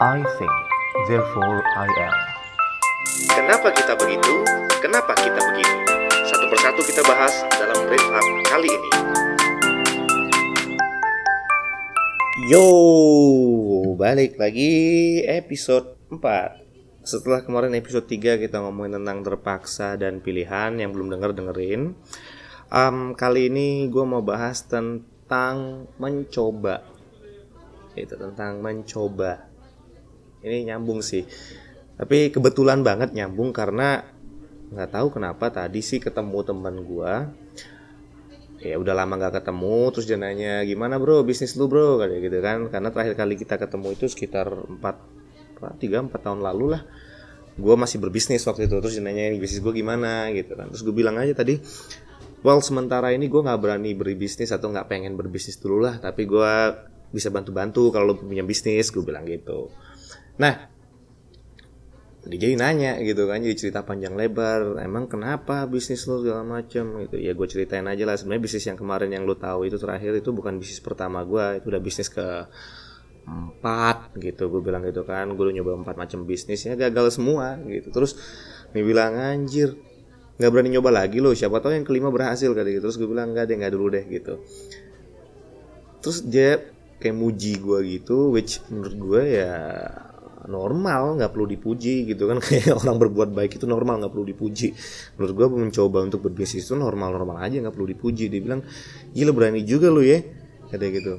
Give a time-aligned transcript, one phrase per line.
[0.00, 0.56] I think,
[1.12, 2.16] therefore I am.
[3.36, 4.32] Kenapa kita begitu?
[4.80, 5.76] Kenapa kita begini?
[6.24, 8.90] Satu persatu kita bahas dalam Brief Up kali ini.
[12.48, 12.64] Yo,
[14.00, 14.72] balik lagi
[15.28, 21.30] episode 4 Setelah kemarin episode 3 kita ngomongin tentang terpaksa dan pilihan Yang belum denger
[21.36, 21.92] dengerin
[22.72, 26.88] um, Kali ini gue mau bahas tentang mencoba
[27.92, 29.49] Itu tentang mencoba
[30.40, 31.24] Ini nyambung sih.
[32.00, 34.00] Tapi kebetulan banget nyambung karena
[34.70, 37.12] nggak tahu kenapa tadi sih ketemu teman gue
[38.60, 41.24] ya udah lama nggak ketemu terus dia nanya gimana bro?
[41.24, 42.00] Bisnis lu bro?
[42.00, 42.58] Kayak gitu kan.
[42.72, 46.82] Karena terakhir kali kita ketemu itu sekitar 4 tiga empat tahun lalu lah.
[47.60, 48.80] Gue masih berbisnis waktu itu.
[48.80, 50.32] Terus dia nanya bisnis gue gimana?
[50.32, 50.72] Gitu kan.
[50.72, 51.60] Terus gue bilang aja tadi
[52.40, 56.00] well sementara ini gue nggak berani berbisnis atau nggak pengen berbisnis dulu lah.
[56.00, 56.52] Tapi gue
[57.10, 59.68] bisa bantu-bantu kalau lu punya bisnis gue bilang gitu
[60.40, 60.70] nah
[62.20, 67.16] jadi nanya gitu kan jadi cerita panjang lebar emang kenapa bisnis lo segala macam gitu.
[67.16, 68.20] Ya gue ceritain aja lah.
[68.20, 71.66] Sebenarnya bisnis yang kemarin yang lo tahu itu terakhir itu bukan bisnis pertama gue itu
[71.72, 72.44] udah bisnis ke
[73.24, 74.52] empat gitu.
[74.52, 77.56] Gue bilang gitu kan gue udah nyoba empat macam bisnisnya gagal semua.
[77.64, 77.88] Gitu.
[77.88, 78.12] Terus
[78.76, 79.80] dia bilang anjir
[80.36, 83.36] nggak berani nyoba lagi lo siapa tahu yang kelima berhasil kali gitu terus gue bilang
[83.36, 84.44] enggak deh nggak dulu deh gitu.
[86.04, 86.68] Terus dia
[87.00, 89.56] kayak muji gue gitu which menurut gue ya
[90.50, 92.42] normal nggak perlu dipuji gitu kan.
[92.44, 94.74] Kayak orang berbuat baik itu normal nggak perlu dipuji.
[95.16, 98.26] Menurut gue mencoba untuk berbisnis itu normal normal aja nggak perlu dipuji.
[98.26, 98.66] Dia bilang
[99.14, 100.18] gila berani juga lu ya
[100.68, 101.14] katanya gitu.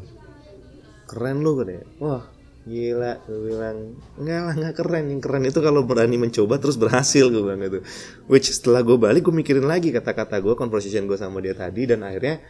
[1.08, 2.24] Keren lu katanya wah
[2.68, 3.78] gila gue bilang.
[4.20, 5.06] Nggak lah nggak keren.
[5.08, 7.80] Yang keren itu kalau berani mencoba terus berhasil gue bilang gitu.
[8.28, 12.04] Which setelah gue balik gue mikirin lagi kata-kata gue conversation gue sama dia tadi dan
[12.04, 12.44] akhirnya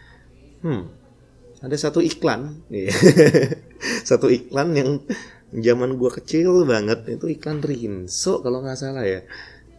[0.66, 1.02] hmm
[1.62, 2.66] ada satu iklan.
[4.10, 4.90] Satu iklan yang
[5.52, 9.22] zaman gua kecil banget itu iklan Rinso kalau nggak salah ya.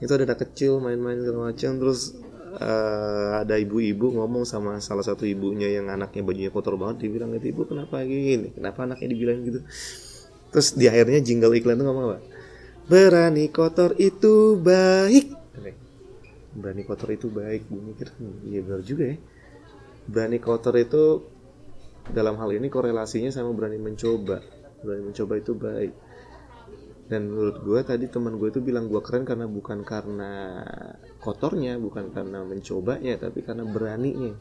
[0.04, 2.12] Itu ada anak kecil main-main segala macam terus
[2.60, 7.54] uh, ada ibu-ibu ngomong sama salah satu ibunya yang anaknya bajunya kotor banget dibilang itu
[7.54, 8.52] ibu kenapa gini?
[8.52, 9.60] Kenapa anaknya dibilang gitu?
[10.52, 12.18] Terus di akhirnya jingle iklan itu ngomong apa?
[12.90, 15.32] Berani kotor itu baik.
[16.52, 17.64] Berani kotor itu baik.
[17.72, 19.16] Gue mikir hmm, iya benar juga ya.
[20.04, 21.24] Berani kotor itu
[22.10, 25.92] dalam hal ini korelasinya sama berani mencoba berani mencoba itu baik.
[27.06, 30.62] Dan menurut gue tadi teman gue itu bilang gue keren karena bukan karena
[31.20, 34.32] kotornya bukan karena mencobanya tapi karena beraninya.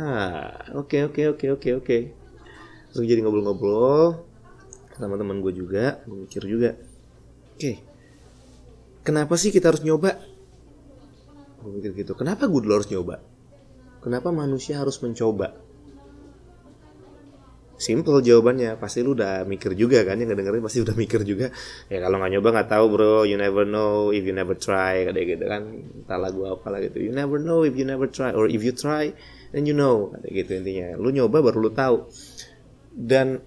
[0.00, 1.98] Ah oke oke oke oke oke.
[2.92, 4.26] Terus jadi ngobrol-ngobrol
[4.96, 6.74] sama teman gue juga gue mikir juga.
[7.56, 7.78] Oke.
[9.02, 10.18] Kenapa sih kita harus nyoba?
[11.62, 12.18] Gue mikir gitu.
[12.18, 13.22] Kenapa gue dulu harus nyoba?
[14.02, 15.54] Kenapa manusia harus mencoba
[17.82, 18.78] simple jawabannya.
[18.78, 21.50] Pasti lu udah mikir juga kan yang ngedengerin pasti udah mikir juga.
[21.90, 23.16] Ya kalau nggak nyoba nggak tahu bro.
[23.26, 25.66] You never know if you never try kayak gitu kan.
[26.06, 27.02] Entah lagu apa lah gitu.
[27.02, 29.10] You never know if you never try or if you try
[29.50, 30.94] then you know kayak gitu intinya.
[30.94, 32.06] Lu nyoba baru lu tahu.
[32.94, 33.42] Dan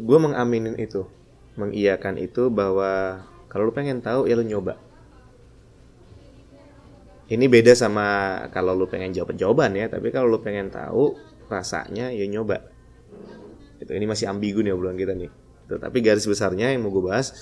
[0.00, 1.06] gue mengaminin itu
[1.54, 4.74] mengiyakan itu bahwa kalau lu pengen tahu ya lu nyoba.
[7.30, 8.06] Ini beda sama
[8.50, 11.14] kalau lu pengen jawab jawaban ya tapi kalau lu pengen tahu
[11.46, 12.79] rasanya ya nyoba
[13.80, 15.32] itu ini masih ambigu nih obrolan kita nih.
[15.66, 17.32] Tuh, tapi garis besarnya yang mau gue bahas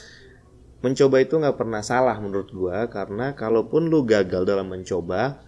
[0.78, 5.42] mencoba itu nggak pernah salah menurut gue karena kalaupun lu gagal dalam mencoba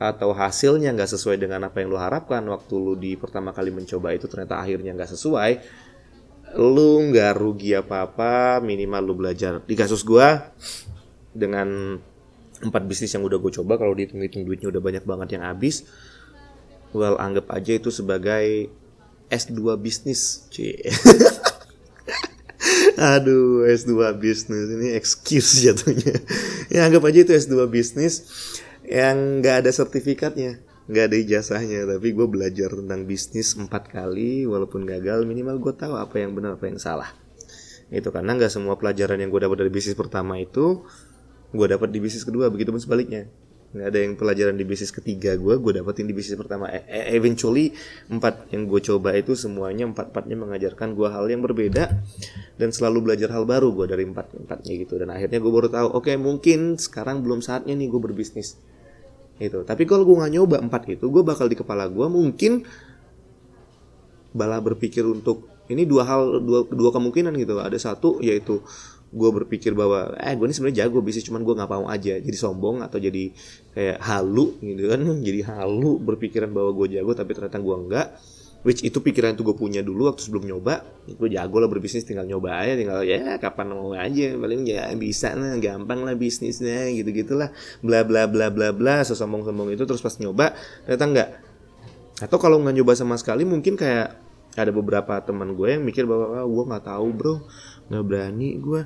[0.00, 4.16] atau hasilnya nggak sesuai dengan apa yang lu harapkan waktu lu di pertama kali mencoba
[4.16, 5.52] itu ternyata akhirnya nggak sesuai
[6.58, 9.60] lu nggak rugi apa-apa minimal lu belajar.
[9.64, 10.26] Di kasus gue
[11.32, 11.96] dengan
[12.62, 15.88] empat bisnis yang udah gue coba kalau dihitung-hitung duitnya udah banyak banget yang habis
[16.92, 18.68] well anggap aja itu sebagai
[19.32, 20.76] S2 bisnis, cuy.
[23.16, 26.20] Aduh, S2 bisnis ini excuse jatuhnya.
[26.68, 28.28] ya anggap aja itu S2 bisnis
[28.84, 34.84] yang nggak ada sertifikatnya, nggak ada ijazahnya, tapi gue belajar tentang bisnis empat kali, walaupun
[34.84, 37.10] gagal minimal gue tahu apa yang benar apa yang salah.
[37.88, 40.84] Itu karena nggak semua pelajaran yang gue dapat dari bisnis pertama itu
[41.52, 43.28] gue dapat di bisnis kedua, begitu pun sebaliknya
[43.72, 46.68] nggak ada yang pelajaran di bisnis ketiga gue gue dapetin di bisnis pertama.
[46.68, 47.72] E eventually
[48.12, 51.88] empat yang gue coba itu semuanya empat empatnya mengajarkan gue hal yang berbeda
[52.60, 55.00] dan selalu belajar hal baru gue dari empat empatnya gitu.
[55.00, 58.60] Dan akhirnya gue baru tahu oke okay, mungkin sekarang belum saatnya nih gue berbisnis.
[59.40, 62.68] Itu tapi kalau gue nggak nyoba empat itu gue bakal di kepala gue mungkin
[64.36, 67.56] balah berpikir untuk ini dua hal dua dua kemungkinan gitu.
[67.56, 68.60] Ada satu yaitu
[69.12, 72.36] gue berpikir bahwa eh gue ini sebenarnya jago bisnis cuman gue nggak mau aja jadi
[72.36, 73.28] sombong atau jadi
[73.76, 75.00] kayak halu gitu kan.
[75.28, 78.08] Jadi halu berpikiran bahwa gue jago tapi ternyata gue enggak
[78.62, 80.80] which itu pikiran itu gue punya dulu waktu sebelum nyoba.
[81.12, 85.36] Gue jago lah berbisnis tinggal nyoba aja tinggal ya kapan mau aja paling ya bisa
[85.36, 87.52] lah gampang lah bisnisnya gitu gitulah
[87.84, 90.56] bla bla bla bla bla sesombong sombong itu terus pas nyoba
[90.86, 91.28] ternyata enggak
[92.22, 94.14] atau kalau nggak nyoba sama sekali mungkin kayak
[94.52, 97.34] ada beberapa teman gue yang mikir bahwa ah, gue nggak tahu bro.
[97.88, 98.80] Nggak berani gue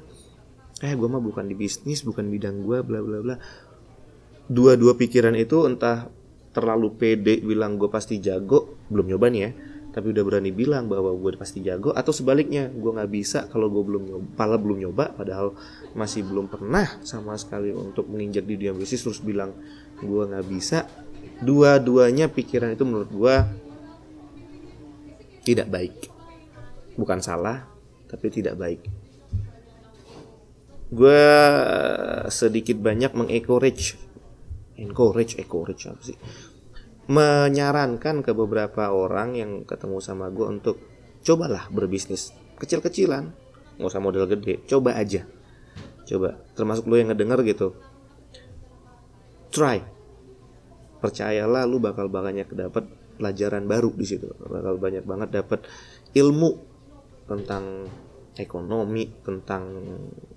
[0.84, 3.36] eh gue mah bukan di bisnis bukan bidang gue bla bla bla.
[4.46, 6.12] Dua-dua pikiran itu entah
[6.52, 9.50] terlalu pede bilang gue pasti jago belum nyoba nih ya.
[9.96, 13.80] Tapi udah berani bilang bahwa gue pasti jago atau sebaliknya gue nggak bisa kalau gue
[13.80, 15.56] belum nyoba pala belum nyoba padahal
[15.96, 19.56] masih belum pernah sama sekali untuk menginjak di dunia bisnis terus bilang
[20.04, 20.84] gue nggak bisa.
[21.40, 23.34] Dua-duanya pikiran itu menurut gue
[25.48, 26.12] tidak baik.
[27.00, 27.64] Bukan salah
[28.12, 29.05] tapi tidak baik
[30.92, 31.24] gue
[32.30, 33.98] sedikit banyak mengencourage
[34.76, 36.18] encourage encourage apa sih?
[37.06, 40.76] Menyarankan ke beberapa orang yang ketemu sama gue untuk
[41.22, 43.30] cobalah berbisnis kecil-kecilan.
[43.76, 45.24] Nggak usah model gede coba aja.
[46.06, 47.68] Coba termasuk lo yang ngedenger gitu.
[49.50, 49.82] Try.
[51.02, 54.28] Percayalah lu bakal banyak dapat pelajaran baru di situ.
[54.36, 55.64] Bakal banyak banget dapat
[56.14, 56.50] ilmu
[57.26, 57.90] tentang
[58.36, 59.64] ekonomi tentang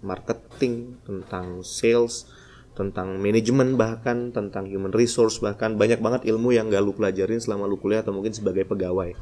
[0.01, 2.27] marketing tentang sales
[2.79, 5.75] tentang manajemen bahkan tentang human resource bahkan.
[5.75, 9.19] Banyak banget ilmu yang gak lu pelajarin selama lu kuliah atau mungkin sebagai pegawai.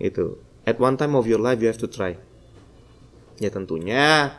[0.00, 0.40] Itu.
[0.64, 2.16] At one time of your life you have to try.
[3.36, 4.32] Ya tentunya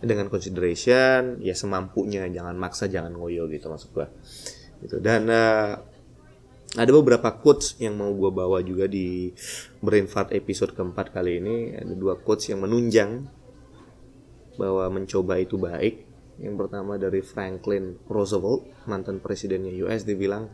[0.00, 2.24] dengan consideration ya semampunya.
[2.32, 4.08] Jangan maksa jangan ngoyo gitu maksud gua.
[4.80, 5.76] Gitu dan uh,
[6.74, 9.30] ada beberapa quotes yang mau gue bawa juga di
[9.78, 13.30] Brainfart episode keempat kali ini ada dua quotes yang menunjang
[14.58, 20.50] bahwa mencoba itu baik yang pertama dari Franklin Roosevelt, mantan presidennya US, dia bilang,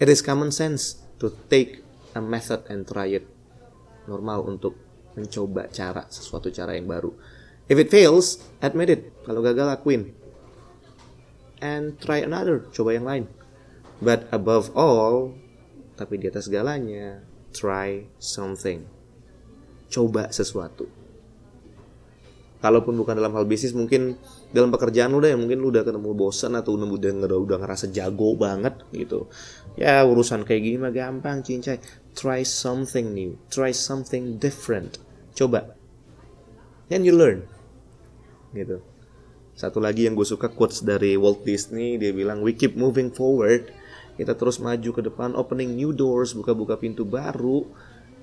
[0.00, 1.84] It is common sense to take
[2.16, 3.28] a method and try it.
[4.08, 4.74] Normal untuk
[5.12, 7.12] mencoba cara, sesuatu cara yang baru.
[7.68, 9.02] If it fails, admit it.
[9.24, 10.12] Kalau gagal, akuin.
[11.60, 13.24] And try another, coba yang lain.
[14.02, 15.36] But above all,
[15.94, 17.22] tapi di atas segalanya,
[17.54, 18.82] try something.
[19.86, 20.90] Coba sesuatu.
[22.58, 24.16] Kalaupun bukan dalam hal bisnis mungkin
[24.48, 28.40] dalam pekerjaan lu deh mungkin lu udah ketemu bosan atau udah udah, udah ngerasa jago
[28.40, 29.28] banget gitu.
[29.76, 31.76] Ya urusan kayak gini mah gampang cincai
[32.16, 33.36] try something new.
[33.52, 34.96] Try something different.
[35.36, 35.76] Coba.
[36.88, 37.44] And you learn.
[38.56, 38.80] Gitu.
[39.52, 43.68] Satu lagi yang gue suka quotes dari Walt Disney dia bilang we keep moving forward
[44.14, 47.66] kita terus maju ke depan opening new doors buka-buka pintu baru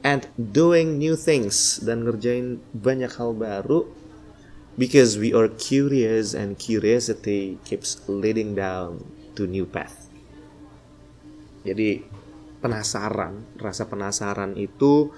[0.01, 3.85] and doing new things dan ngerjain banyak hal baru
[4.79, 9.03] because we are curious and curiosity keeps leading down
[9.35, 10.09] to new path.
[11.61, 12.01] Jadi
[12.61, 15.13] penasaran, rasa penasaran itu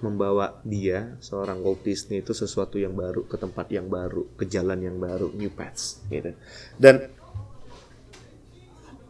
[0.00, 4.84] membawa dia seorang Walt Disney itu sesuatu yang baru ke tempat yang baru, ke jalan
[4.84, 6.36] yang baru, new paths gitu.
[6.76, 7.08] Dan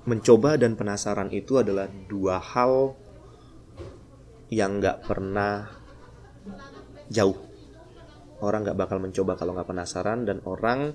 [0.05, 2.93] mencoba dan penasaran itu adalah dua hal
[4.53, 5.73] yang nggak pernah
[7.09, 7.37] jauh.
[8.45, 10.93] Orang nggak bakal mencoba kalau nggak penasaran dan orang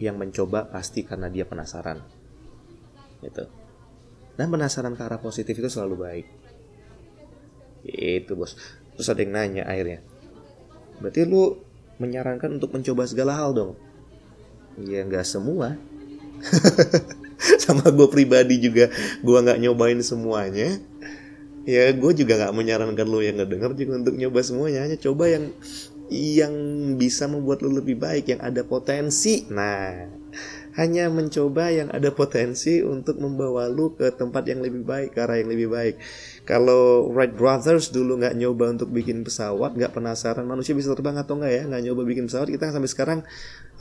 [0.00, 2.00] yang mencoba pasti karena dia penasaran
[3.20, 3.44] gitu.
[4.32, 6.26] Dan penasaran ke arah positif itu selalu baik.
[7.84, 8.56] Itu bos.
[8.96, 10.00] Terus ada yang nanya akhirnya
[11.02, 11.58] berarti lu
[11.98, 13.72] menyarankan untuk mencoba segala hal dong?
[14.80, 15.76] Ya nggak semua
[17.64, 18.88] sama gue pribadi juga.
[19.20, 20.78] Gue nggak nyobain semuanya.
[21.62, 24.86] Ya gue juga nggak menyarankan lo yang ngedenger juga untuk nyoba semuanya.
[24.86, 25.54] Hanya coba yang
[26.12, 26.54] yang
[27.00, 29.48] bisa membuat lu lebih baik, yang ada potensi.
[29.48, 30.10] Nah,
[30.72, 35.36] hanya mencoba yang ada potensi untuk membawa lu ke tempat yang lebih baik, ke arah
[35.36, 36.00] yang lebih baik.
[36.48, 41.36] Kalau Wright Brothers dulu nggak nyoba untuk bikin pesawat, nggak penasaran manusia bisa terbang atau
[41.36, 43.18] nggak ya, nggak nyoba bikin pesawat, kita sampai sekarang,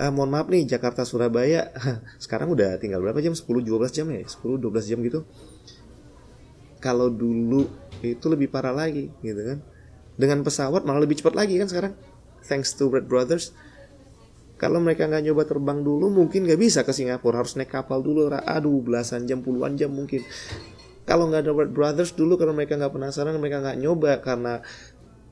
[0.04, 1.72] uh, mohon maaf nih, Jakarta Surabaya,
[2.24, 3.32] sekarang udah tinggal berapa jam?
[3.32, 4.22] 10-12 jam ya?
[4.28, 5.20] 10-12 jam gitu.
[6.84, 7.72] Kalau dulu
[8.04, 9.64] itu lebih parah lagi, gitu kan?
[10.20, 11.94] Dengan pesawat malah lebih cepat lagi kan sekarang
[12.46, 13.54] thanks to Red Brothers
[14.62, 17.42] kalau mereka nggak nyoba terbang dulu mungkin nggak bisa ke Singapura.
[17.42, 20.22] Harus naik kapal dulu aduh belasan jam puluhan jam mungkin.
[21.10, 24.62] Kalau nggak ada Red Brothers dulu karena mereka nggak penasaran mereka nggak nyoba karena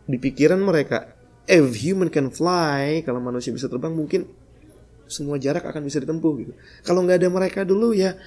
[0.09, 1.13] di pikiran mereka
[1.45, 4.25] if human can fly kalau manusia bisa terbang mungkin
[5.05, 6.53] semua jarak akan bisa ditempuh gitu.
[6.81, 8.17] Kalau nggak ada mereka dulu ya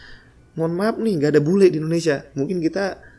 [0.54, 2.30] mohon maaf nih nggak ada bule di Indonesia.
[2.38, 3.10] Mungkin kita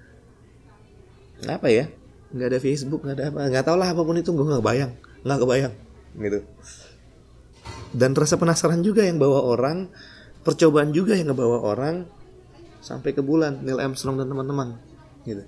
[1.44, 1.92] apa ya
[2.32, 4.96] nggak ada Facebook nggak ada apa nggak tau lah apa pun itu gue nggak bayang
[5.28, 5.74] nggak kebayang
[6.18, 6.40] gitu
[7.94, 9.88] dan rasa penasaran juga yang bawa orang
[10.42, 12.10] percobaan juga yang ngebawa orang
[12.84, 14.76] sampai ke bulan Neil Armstrong dan teman-teman
[15.24, 15.46] gitu.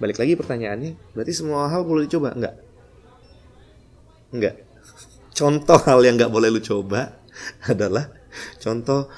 [0.00, 2.34] Balik lagi pertanyaannya berarti semua hal boleh dicoba?
[2.34, 2.54] Enggak.
[4.34, 4.54] Enggak.
[5.38, 7.14] Contoh hal yang nggak boleh lu coba
[7.72, 8.10] adalah
[8.58, 9.10] contoh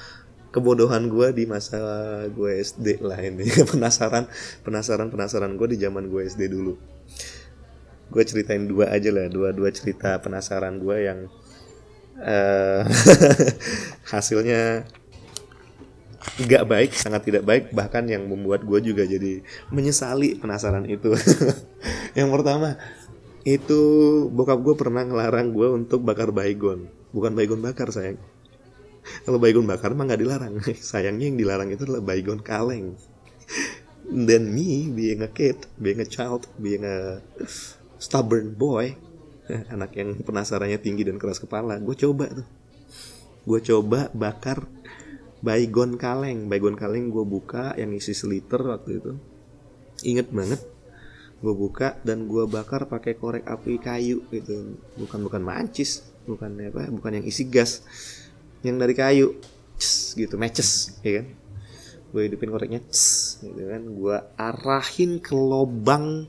[0.53, 1.77] kebodohan gue di masa
[2.29, 3.45] gue SD lah ini.
[3.73, 4.29] Penasaran
[4.61, 6.96] penasaran penasaran gue di zaman gue SD dulu
[8.07, 11.19] gue ceritain dua aja lah dua dua cerita penasaran gue yang
[12.21, 12.81] uh,
[14.11, 14.87] hasilnya
[16.37, 19.41] nggak baik sangat tidak baik bahkan yang membuat gue juga jadi
[19.73, 21.15] menyesali penasaran itu.
[22.17, 22.77] Yang pertama
[23.47, 23.81] itu
[24.29, 26.91] bokap gue pernah ngelarang gue untuk bakar baygon.
[27.15, 28.19] Bukan baygon bakar sayang.
[29.23, 30.53] Kalau baygon bakar mah nggak dilarang.
[30.91, 32.99] Sayangnya yang dilarang itu adalah baygon kaleng.
[34.07, 37.19] Dan me being a kid being a child being a
[37.97, 38.93] stubborn boy.
[39.73, 41.79] Anak yang penasarannya tinggi dan keras kepala.
[41.79, 42.47] Gue coba tuh.
[43.47, 44.67] Gue coba bakar
[45.39, 46.51] baygon kaleng.
[46.51, 49.11] Baygon kaleng gue buka yang isi seliter waktu itu.
[50.03, 50.61] Inget banget.
[51.37, 54.77] Gue buka dan gue bakar pakai korek api kayu gitu.
[54.97, 56.03] Bukan bukan mancis.
[56.27, 57.85] Bukan apa bukan yang isi gas.
[58.65, 59.27] Yang dari kayu.
[59.77, 60.35] Cs, gitu.
[60.35, 61.25] Matches ya kan?
[62.11, 62.81] Gue hidupin koreknya.
[63.39, 63.81] Gitu kan.
[63.95, 66.27] Gue arahin ke lobang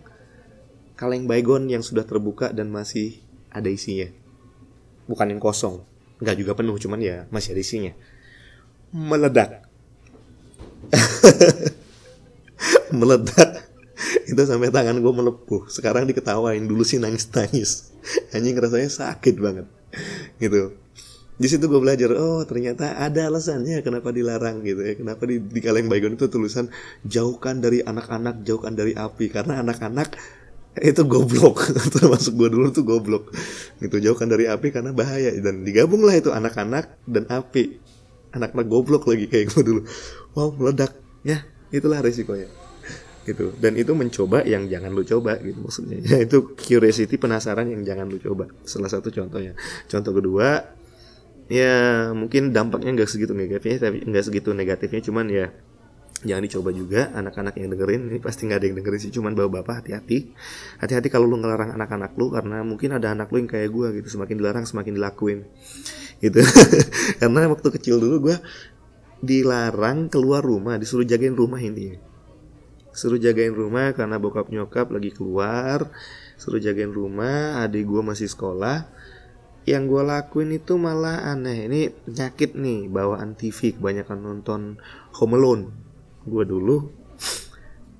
[0.99, 3.23] kaleng baygon yang sudah terbuka dan masih
[3.55, 4.11] ada isinya.
[5.07, 5.87] Bukan yang kosong.
[6.19, 7.93] Nggak juga penuh cuman ya masih ada isinya.
[8.90, 9.62] Meledak.
[12.99, 13.71] Meledak.
[14.26, 15.71] Itu sampai tangan gue melepuh.
[15.71, 17.95] Sekarang diketawain dulu sih nangis nangis
[18.35, 19.71] anjing rasanya sakit banget.
[20.43, 20.75] Gitu.
[21.38, 24.99] Di situ gue belajar oh ternyata ada alasannya kenapa dilarang gitu ya.
[24.99, 26.67] Kenapa di, di kaleng baygon itu tulisan
[27.07, 29.31] jauhkan dari anak-anak jauhkan dari api.
[29.31, 30.38] Karena anak-anak
[30.82, 31.70] itu goblok.
[31.94, 33.30] Termasuk gue dulu tuh goblok.
[33.82, 35.30] Gitu jauhkan dari api karena bahaya.
[35.38, 37.78] Dan digabung lah itu anak-anak dan api.
[38.35, 39.80] Anak-anak goblok lagi kayak gue dulu.
[40.35, 40.94] Wow meledak.
[41.23, 41.44] Ya
[41.75, 42.49] itulah resikonya.
[43.28, 43.52] Gitu.
[43.61, 46.00] Dan itu mencoba yang jangan lu coba gitu maksudnya.
[46.08, 48.49] Ya, itu curiosity penasaran yang jangan lu coba.
[48.64, 49.52] Salah satu contohnya.
[49.85, 50.64] Contoh kedua
[51.49, 55.00] ya mungkin dampaknya nggak segitu negatifnya tapi nggak segitu negatifnya.
[55.04, 55.52] Cuman ya
[56.27, 58.01] jangan dicoba juga anak-anak yang dengerin.
[58.11, 60.35] Ini pasti nggak ada yang dengerin sih cuman bawa bapak hati-hati.
[60.83, 64.19] Hati-hati kalau lu ngelarang anak-anak lu karena mungkin ada anak lu yang kayak gue gitu.
[64.19, 65.47] Semakin dilarang semakin dilakuin.
[66.19, 66.43] Gitu.
[67.23, 68.37] Karena waktu kecil dulu gue
[69.23, 72.09] dilarang keluar rumah disuruh jagain rumah ini
[72.99, 75.87] suruh jagain rumah karena bokap nyokap lagi keluar.
[76.35, 78.91] Suruh jagain rumah adik gue masih sekolah.
[79.63, 81.71] Yang gue lakuin itu malah aneh.
[81.71, 84.61] Ini penyakit nih bawaan TV kebanyakan nonton
[85.23, 85.88] Home Alone
[86.28, 86.76] gue dulu.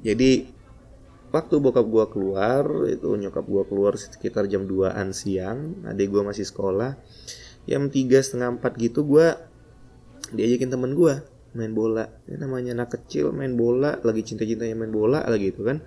[0.05, 0.47] Jadi
[1.35, 6.49] waktu bokap gue keluar itu nyokap gue keluar sekitar jam 2an siang adik gue masih
[6.49, 6.97] sekolah
[7.69, 9.37] jam tiga setengah empat gitu gue
[10.33, 11.21] diajakin temen gue
[11.57, 12.09] main bola.
[12.29, 15.83] Ini namanya anak kecil main bola lagi cinta-cintanya main bola lagi itu kan.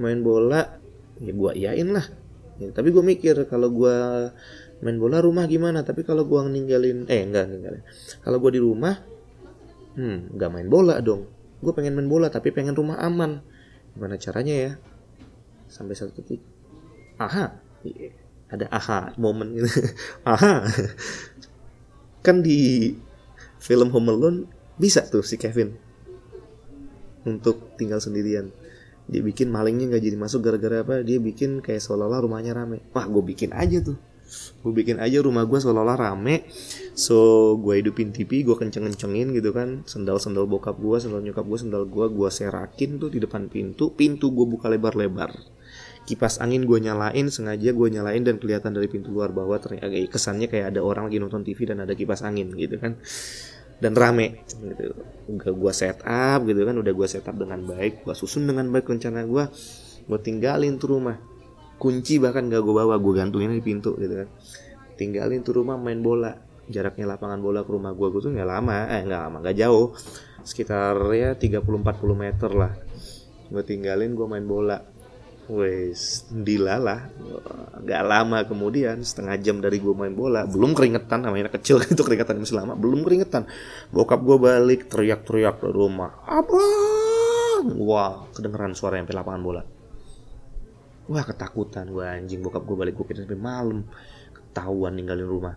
[0.00, 0.80] Main bola
[1.20, 2.06] ya gue iyain lah.
[2.54, 3.96] Ya, tapi gue mikir kalau gue
[4.84, 5.82] main bola rumah gimana?
[5.82, 7.82] Tapi kalau gua ninggalin eh enggak ninggalin.
[8.20, 8.94] Kalau gua di rumah
[9.94, 11.30] hmm nggak main bola dong
[11.64, 13.40] gue pengen main bola tapi pengen rumah aman.
[13.96, 14.72] Gimana caranya ya?
[15.72, 16.44] Sampai satu titik
[17.16, 17.56] aha
[18.52, 19.68] ada aha momen gitu.
[20.32, 20.68] Aha.
[22.24, 22.92] Kan di
[23.60, 24.38] film Home Alone
[24.76, 25.74] bisa tuh si Kevin
[27.24, 28.52] untuk tinggal sendirian.
[29.04, 31.04] Dia bikin malingnya nggak jadi masuk gara-gara apa?
[31.04, 32.80] Dia bikin kayak seolah-olah rumahnya rame.
[32.96, 33.98] Wah gue bikin aja tuh
[34.64, 36.48] gue bikin aja rumah gue seolah-olah rame.
[36.96, 39.84] So gue hidupin TV gue kenceng-kencengin gitu kan.
[39.84, 43.92] Sendal-sendal bokap gue sendal nyokap gue sendal gue gue serakin tuh di depan pintu.
[43.92, 45.36] Pintu gue buka lebar-lebar.
[46.04, 50.48] Kipas angin gue nyalain sengaja gue nyalain dan kelihatan dari pintu luar bahwa ternyata kesannya
[50.48, 52.96] kayak ada orang lagi nonton TV dan ada kipas angin gitu kan.
[53.84, 54.48] Dan rame.
[54.48, 54.96] Gitu.
[55.28, 56.76] Udah gue set up gitu kan.
[56.80, 59.44] Udah gue set up dengan baik gue susun dengan baik rencana gue
[60.04, 61.16] gue tinggalin tuh rumah
[61.78, 64.28] kunci bahkan gak gue bawa gue gantungin di pintu gitu kan.
[64.94, 66.34] Tinggalin tuh rumah main bola.
[66.64, 69.92] Jaraknya lapangan bola ke rumah gue gue tuh nggak lama eh nggak lama nggak jauh.
[70.44, 71.60] Sekitar ya 30-40
[72.16, 72.72] meter lah.
[73.52, 74.78] Gue tinggalin gue main bola.
[75.44, 77.04] Wes dilalah
[77.84, 80.48] nggak lama kemudian setengah jam dari gue main bola.
[80.48, 83.44] Belum keringetan namanya kecil itu keringetan masih lama belum keringetan.
[83.92, 86.16] Bokap gue balik teriak-teriak dari rumah.
[86.24, 86.64] Apa
[87.76, 89.73] wah kedengeran suara yang lapangan bola
[91.10, 91.92] Wah ketakutan.
[91.92, 93.84] Gue anjing bokap gue balik gue sampai malam.
[94.32, 95.54] Ketahuan ninggalin rumah.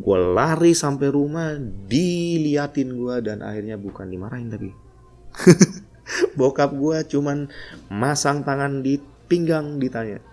[0.00, 4.72] Gue lari sampai rumah diliatin gue dan akhirnya bukan dimarahin tapi
[6.38, 7.52] bokap gue cuman
[7.92, 8.96] masang tangan di
[9.28, 10.24] pinggang ditanya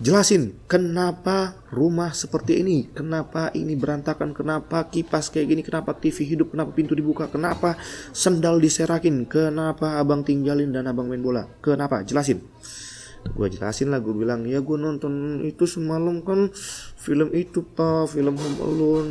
[0.00, 6.56] Jelasin kenapa rumah seperti ini, kenapa ini berantakan, kenapa kipas kayak gini, kenapa TV hidup,
[6.56, 7.76] kenapa pintu dibuka, kenapa
[8.08, 12.00] sendal diserakin, kenapa abang tinggalin dan abang main bola, kenapa?
[12.00, 12.40] Jelasin
[13.20, 16.48] gue jelasin lah gue bilang ya gue nonton itu semalam kan
[16.96, 19.10] film itu pak film Home Alone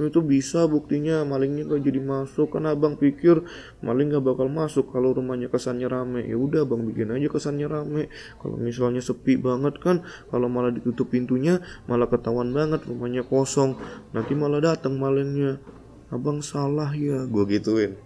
[0.00, 2.56] itu bisa buktinya malingnya gak jadi masuk.
[2.56, 3.44] Kan abang pikir
[3.84, 6.24] maling gak bakal masuk kalau rumahnya kesannya rame.
[6.24, 8.08] Ya udah abang bikin aja kesannya rame.
[8.40, 10.00] Kalau misalnya sepi banget kan
[10.32, 13.76] kalau malah ditutup pintunya malah ketahuan banget rumahnya kosong.
[14.16, 15.60] Nanti malah datang malingnya.
[16.08, 17.28] Abang salah ya.
[17.28, 17.96] Gue gituin.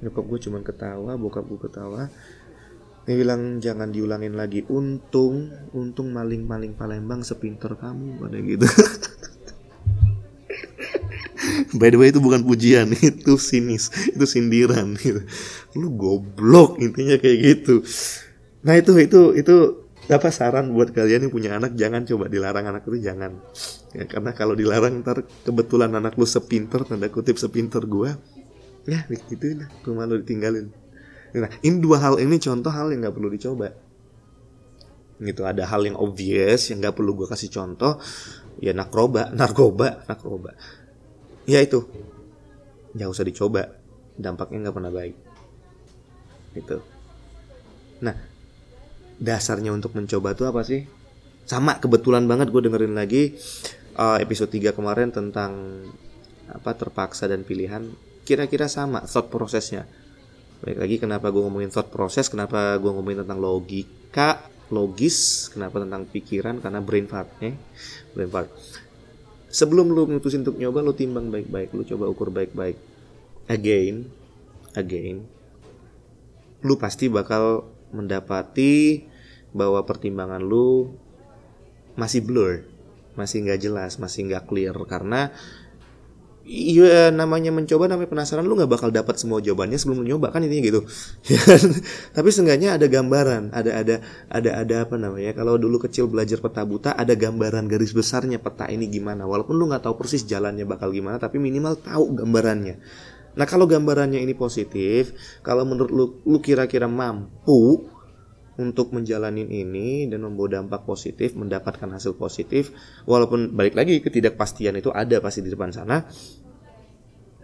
[0.00, 2.08] Nyokap gue cuman ketawa bokap gue ketawa
[3.10, 4.62] dia bilang jangan diulangin lagi.
[4.70, 8.62] Untung, untung maling-maling Palembang sepinter kamu pada gitu.
[11.74, 15.26] By the way itu bukan pujian, itu sinis, itu sindiran gitu.
[15.74, 17.82] Lu goblok intinya kayak gitu.
[18.62, 19.56] Nah itu itu itu
[20.06, 23.42] apa saran buat kalian yang punya anak jangan coba dilarang anak itu jangan
[23.94, 28.18] ya, karena kalau dilarang ntar kebetulan anak lu sepinter tanda kutip sepinter gua
[28.90, 30.74] ya gitu lah rumah lu ditinggalin
[31.36, 33.68] Nah, ini dua hal ini contoh hal yang nggak perlu dicoba.
[35.20, 38.00] Gitu, ada hal yang obvious yang nggak perlu gue kasih contoh.
[38.58, 40.56] Ya narkoba, narkoba, narkoba.
[41.46, 41.86] Ya itu,
[42.96, 43.70] nggak usah dicoba.
[44.16, 45.16] Dampaknya nggak pernah baik.
[46.56, 46.76] Gitu.
[48.02, 48.16] Nah,
[49.20, 50.82] dasarnya untuk mencoba tuh apa sih?
[51.46, 53.34] Sama kebetulan banget gue dengerin lagi
[53.98, 55.84] uh, episode 3 kemarin tentang
[56.50, 57.86] apa terpaksa dan pilihan
[58.26, 59.86] kira-kira sama thought prosesnya
[60.60, 66.04] Baik lagi kenapa gue ngomongin thought process, kenapa gue ngomongin tentang logika, logis, kenapa tentang
[66.04, 67.56] pikiran, karena brain fart, ya.
[68.12, 68.52] Brain fart.
[69.50, 72.76] Sebelum lu mutusin untuk nyoba, lu timbang baik-baik, lu coba ukur baik-baik.
[73.48, 74.06] Again,
[74.76, 75.24] again,
[76.60, 79.08] lu pasti bakal mendapati
[79.50, 80.94] bahwa pertimbangan lu
[81.98, 82.62] masih blur,
[83.18, 85.34] masih nggak jelas, masih nggak clear karena
[86.40, 90.40] Iya namanya mencoba namanya penasaran lu nggak bakal dapat semua jawabannya sebelum lu nyoba kan
[90.40, 90.80] intinya gitu.
[91.30, 91.62] Ya kan?
[92.16, 93.96] Tapi seenggaknya ada gambaran, ada ada
[94.32, 95.36] ada ada apa namanya?
[95.36, 99.28] Kalau dulu kecil belajar peta buta ada gambaran garis besarnya peta ini gimana.
[99.28, 102.80] Walaupun lu nggak tahu persis jalannya bakal gimana, tapi minimal tahu gambarannya.
[103.36, 105.14] Nah kalau gambarannya ini positif,
[105.46, 107.86] kalau menurut lu lu kira-kira mampu
[108.60, 112.76] untuk menjalani ini dan membawa dampak positif, mendapatkan hasil positif,
[113.08, 116.04] walaupun balik lagi ketidakpastian itu ada pasti di depan sana,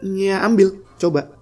[0.04, 1.32] ya ambil, coba,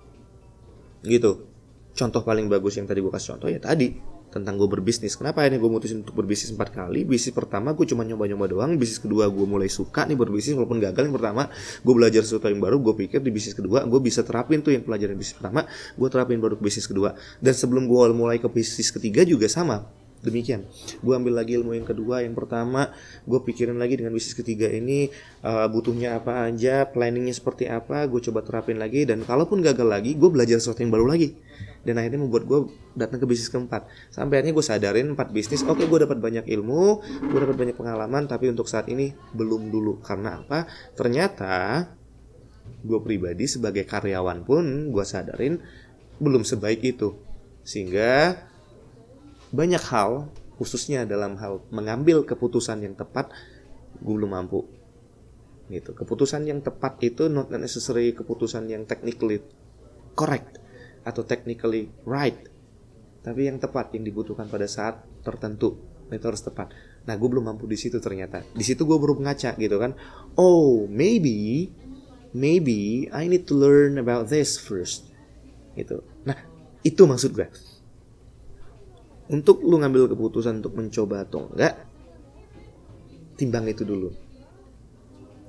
[1.03, 1.51] gitu.
[1.95, 5.15] Contoh paling bagus yang tadi gue kasih contoh ya tadi tentang gue berbisnis.
[5.15, 7.07] Kenapa ini gue mutusin untuk berbisnis empat kali?
[7.07, 8.75] Bisnis pertama gue cuma nyoba-nyoba doang.
[8.75, 11.47] Bisnis kedua gue mulai suka nih berbisnis walaupun gagal yang pertama.
[11.87, 12.83] Gue belajar sesuatu yang baru.
[12.83, 15.71] Gue pikir di bisnis kedua gue bisa terapin tuh yang pelajaran bisnis pertama.
[15.95, 17.15] Gue terapin baru ke bisnis kedua.
[17.39, 19.87] Dan sebelum gue mulai ke bisnis ketiga juga sama
[20.25, 20.65] demikian
[21.05, 22.89] gue ambil lagi ilmu yang kedua yang pertama
[23.29, 25.13] gue pikirin lagi dengan bisnis ketiga ini
[25.45, 30.17] uh, butuhnya apa aja planningnya seperti apa gue coba terapin lagi dan kalaupun gagal lagi
[30.17, 31.37] gue belajar sesuatu yang baru lagi
[31.85, 33.87] dan akhirnya membuat gue datang ke bisnis keempat.
[34.09, 35.61] Sampai akhirnya gue sadarin empat bisnis.
[35.63, 36.83] Oke okay, gue dapat banyak ilmu
[37.29, 40.01] gue dapat banyak pengalaman tapi untuk saat ini belum dulu.
[40.01, 40.65] Karena apa?
[40.97, 41.85] Ternyata
[42.85, 45.61] gue pribadi sebagai karyawan pun gue sadarin
[46.19, 47.13] belum sebaik itu.
[47.61, 48.41] Sehingga
[49.53, 53.29] banyak hal khususnya dalam hal mengambil keputusan yang tepat
[54.01, 54.65] gue belum mampu.
[55.69, 55.93] Gitu.
[55.93, 59.45] Keputusan yang tepat itu not necessary keputusan yang technically
[60.17, 60.64] correct
[61.05, 62.37] atau technically right.
[63.25, 65.81] Tapi yang tepat yang dibutuhkan pada saat tertentu.
[66.13, 66.73] Itu harus tepat.
[67.09, 68.45] Nah gue belum mampu di situ ternyata.
[68.53, 69.97] Di situ gue baru ngaca gitu kan.
[70.37, 71.69] Oh maybe
[72.37, 75.09] maybe I need to learn about this first.
[75.77, 76.05] Gitu.
[76.29, 76.37] Nah
[76.85, 77.49] itu maksud gue
[79.25, 81.81] untuk lu ngambil keputusan untuk mencoba atau enggak
[83.41, 84.13] timbang itu dulu.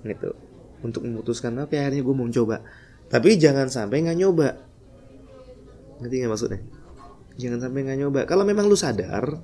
[0.08, 0.32] Gitu.
[0.80, 2.64] Untuk memutuskan oke akhirnya gue mau coba
[3.06, 4.48] tapi jangan sampai nggak nyoba
[6.02, 6.62] ngerti nggak maksudnya
[7.36, 9.40] jangan sampai nggak nyoba kalau memang lu sadar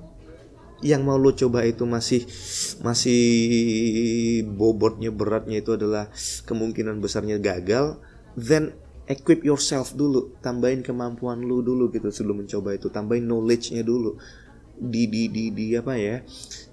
[0.82, 2.26] yang mau lu coba itu masih
[2.82, 3.22] masih
[4.58, 6.10] bobotnya beratnya itu adalah
[6.50, 8.02] kemungkinan besarnya gagal
[8.34, 8.74] then
[9.12, 14.16] equip yourself dulu, tambahin kemampuan lu dulu gitu sebelum mencoba itu, tambahin knowledge-nya dulu.
[14.82, 16.24] Di di di di apa ya?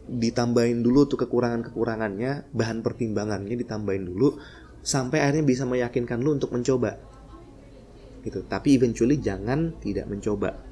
[0.09, 4.39] Ditambahin dulu tuh kekurangan-kekurangannya, bahan pertimbangannya ditambahin dulu
[4.81, 6.97] sampai akhirnya bisa meyakinkan lu untuk mencoba.
[8.29, 8.45] Gitu.
[8.45, 10.69] Tapi eventually jangan tidak mencoba.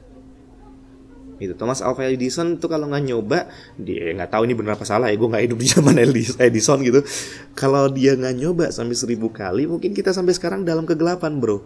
[1.36, 5.12] Itu Thomas Alva Edison tuh kalau nggak nyoba dia nggak tahu ini benar apa salah
[5.12, 5.94] ya gue nggak hidup di zaman
[6.40, 7.04] Edison gitu.
[7.52, 11.60] Kalau dia nggak nyoba sampai seribu kali mungkin kita sampai sekarang dalam kegelapan bro.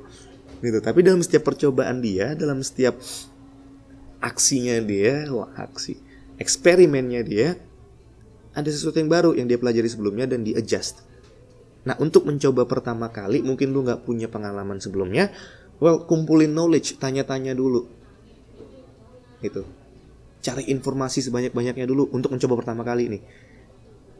[0.58, 0.78] Gitu.
[0.82, 2.98] Tapi dalam setiap percobaan dia dalam setiap
[4.20, 5.96] aksinya dia wah aksi
[6.36, 7.48] eksperimennya dia
[8.50, 11.06] ada sesuatu yang baru yang dia pelajari sebelumnya dan di adjust.
[11.86, 15.30] Nah untuk mencoba pertama kali mungkin lu nggak punya pengalaman sebelumnya,
[15.80, 17.88] well kumpulin knowledge, tanya-tanya dulu,
[19.40, 19.64] gitu.
[20.40, 23.22] Cari informasi sebanyak-banyaknya dulu untuk mencoba pertama kali nih.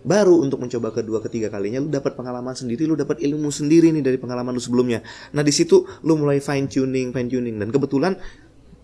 [0.01, 4.01] Baru untuk mencoba kedua ketiga kalinya lu dapat pengalaman sendiri, lu dapat ilmu sendiri nih
[4.01, 5.05] dari pengalaman lu sebelumnya.
[5.37, 8.17] Nah di situ lu mulai fine tuning, fine tuning dan kebetulan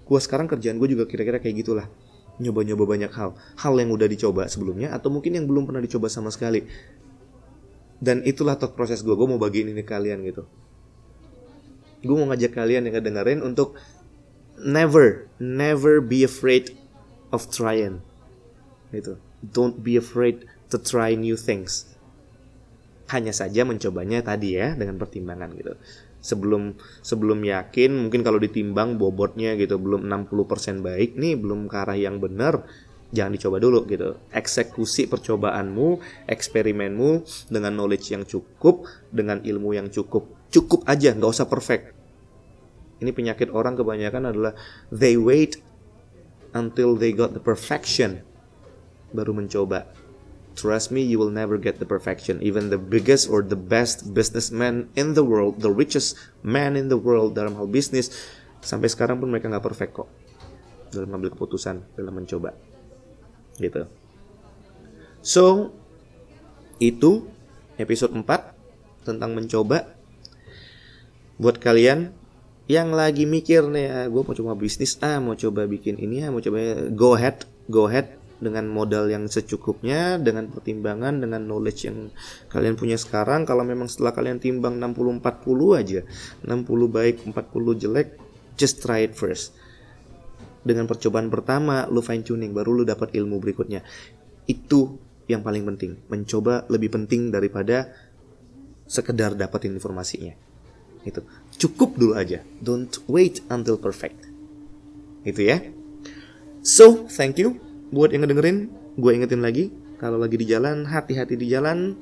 [0.05, 1.89] gua sekarang kerjaan gue juga kira-kira kayak gitulah.
[2.37, 3.33] Nyoba-nyoba banyak hal.
[3.57, 6.69] Hal yang udah dicoba sebelumnya atau mungkin yang belum pernah dicoba sama sekali.
[7.97, 10.45] Dan itulah thought proses gue gue mau bagiin ini ke kalian gitu
[12.07, 13.77] gue mau ngajak kalian yang ngedengerin untuk
[14.63, 16.73] never never be afraid
[17.35, 18.01] of trying.
[18.95, 19.21] Gitu.
[19.45, 21.93] Don't be afraid to try new things.
[23.13, 25.75] Hanya saja mencobanya tadi ya dengan pertimbangan gitu.
[26.25, 26.75] Sebelum
[27.07, 32.19] sebelum yakin mungkin kalau ditimbang bobotnya gitu belum 60% baik nih belum ke arah yang
[32.19, 32.67] benar
[33.15, 34.19] jangan dicoba dulu gitu.
[34.35, 37.11] Eksekusi percobaanmu eksperimenmu
[37.47, 40.27] dengan knowledge yang cukup dengan ilmu yang cukup.
[40.51, 41.96] Cukup aja nggak usah perfect
[43.03, 44.53] ini penyakit orang kebanyakan adalah
[44.89, 45.61] they wait
[46.57, 48.25] until they got the perfection
[49.13, 49.89] baru mencoba
[50.57, 52.41] Trust me, you will never get the perfection.
[52.41, 56.97] Even the biggest or the best businessman in the world, the richest man in the
[56.97, 58.09] world dalam hal bisnis,
[58.65, 60.09] sampai sekarang pun mereka nggak perfect kok
[60.97, 62.57] dalam mengambil keputusan, dalam mencoba.
[63.61, 63.85] Gitu.
[65.21, 65.77] So,
[66.81, 67.29] itu
[67.77, 68.25] episode 4
[69.05, 69.93] tentang mencoba.
[71.37, 72.17] Buat kalian
[72.67, 76.35] yang lagi mikir nih, ah, gue mau coba bisnis ah, mau coba bikin ini ah,
[76.35, 82.13] mau coba go ahead, go ahead dengan modal yang secukupnya, dengan pertimbangan, dengan knowledge yang
[82.53, 83.49] kalian punya sekarang.
[83.49, 86.01] Kalau memang setelah kalian timbang 60-40 aja,
[86.45, 88.09] 60 baik, 40 jelek,
[88.61, 89.57] just try it first.
[90.67, 93.81] Dengan percobaan pertama, lu fine tuning, baru lu dapat ilmu berikutnya.
[94.45, 94.99] Itu
[95.31, 95.97] yang paling penting.
[96.11, 97.89] Mencoba lebih penting daripada
[98.85, 100.35] sekedar dapetin informasinya.
[101.07, 101.23] Itu
[101.57, 102.45] cukup dulu aja.
[102.61, 104.29] Don't wait until perfect.
[105.27, 105.59] Itu ya.
[106.63, 107.59] So, thank you
[107.91, 108.71] buat yang ngedengerin.
[108.97, 111.97] Gue ingetin lagi kalau lagi di jalan hati-hati di jalan.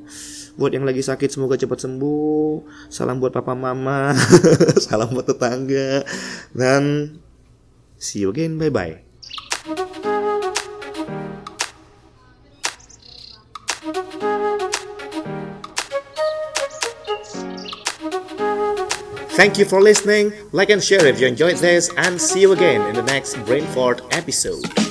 [0.58, 2.62] Buat yang lagi sakit semoga cepat sembuh.
[2.90, 4.14] Salam buat papa mama.
[4.84, 6.02] Salam buat tetangga.
[6.54, 7.16] Dan
[7.98, 8.58] see you again.
[8.58, 9.02] Bye bye
[19.44, 20.32] Thank you for listening.
[20.52, 24.00] Like and share if you enjoyed this, and see you again in the next Brainfort
[24.10, 24.83] episode.